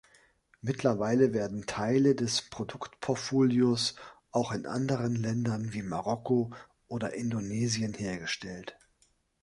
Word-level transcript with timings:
Mittlerweile 0.63 1.31
werden 1.31 1.67
Teile 1.67 2.15
des 2.15 2.41
Produktportfolios 2.49 3.93
auch 4.31 4.51
in 4.51 4.65
anderen 4.65 5.13
Ländern 5.15 5.73
wie 5.73 5.83
Marokko 5.83 6.49
oder 6.87 7.13
Indonesien 7.13 7.93
hergestellt. 7.93 8.75